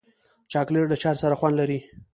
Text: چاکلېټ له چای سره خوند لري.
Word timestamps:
چاکلېټ 0.51 0.85
له 0.91 0.97
چای 1.01 1.15
سره 1.23 1.35
خوند 1.39 1.55
لري. 1.59 1.79